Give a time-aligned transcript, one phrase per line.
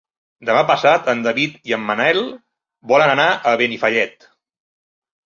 [0.49, 2.21] Demà passat en David i en Manel
[2.93, 4.27] volen anar a Benifallet.